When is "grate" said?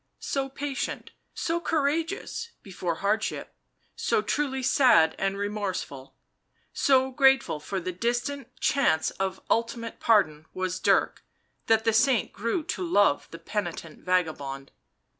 7.11-7.43